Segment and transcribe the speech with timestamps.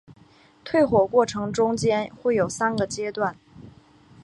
[0.65, 3.37] 退火过程中间会有三个阶段。